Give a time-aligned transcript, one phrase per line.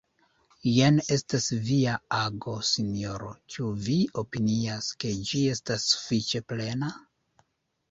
[0.67, 6.93] Jen estas via ago, sinjoro: ĉu vi opinias, ke ĝi estas sufiĉe plena?